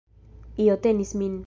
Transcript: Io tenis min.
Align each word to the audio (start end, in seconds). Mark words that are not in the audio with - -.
Io 0.65 0.79
tenis 0.87 1.15
min. 1.23 1.39